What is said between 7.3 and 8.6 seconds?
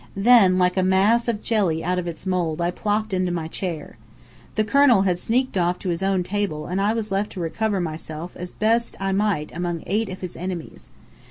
to recover myself as